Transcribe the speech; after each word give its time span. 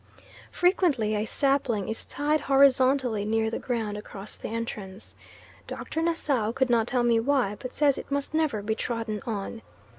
Frequently 0.49 1.13
a 1.13 1.25
sapling 1.25 1.87
is 1.87 2.07
tied 2.07 2.41
horizontally 2.41 3.23
near 3.23 3.51
the 3.51 3.59
ground 3.59 3.97
across 3.97 4.35
the 4.35 4.47
entrance. 4.47 5.13
Dr. 5.67 6.01
Nassau 6.01 6.51
could 6.53 6.71
not 6.71 6.87
tell 6.87 7.03
me 7.03 7.19
why, 7.19 7.55
but 7.59 7.75
says 7.75 7.99
it 7.99 8.09
must 8.09 8.33
never 8.33 8.63
be 8.63 8.73
trodden 8.73 9.21
on. 9.27 9.61